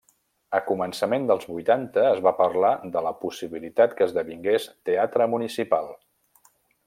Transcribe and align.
A 0.59 0.59
començament 0.69 1.27
dels 1.31 1.45
vuitanta, 1.49 2.05
es 2.13 2.23
va 2.29 2.33
parlar 2.39 2.71
de 2.97 3.05
la 3.09 3.13
possibilitat 3.27 3.95
que 4.01 4.09
esdevingués 4.09 4.67
teatre 4.91 5.29
municipal. 5.37 5.93